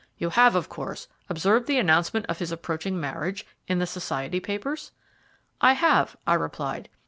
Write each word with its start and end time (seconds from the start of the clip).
You 0.17 0.31
have, 0.31 0.55
of 0.55 0.67
course, 0.67 1.07
observed 1.29 1.67
the 1.67 1.77
announcement 1.77 2.25
of 2.25 2.39
his 2.39 2.51
approaching 2.51 2.99
marriage 2.99 3.45
in 3.67 3.77
the 3.77 3.85
society 3.85 4.39
papers?" 4.39 4.91
"I 5.61 5.73
have," 5.73 6.17
I 6.25 6.33
replied. 6.33 6.89